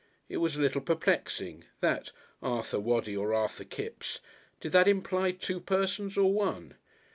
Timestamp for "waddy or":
2.79-3.35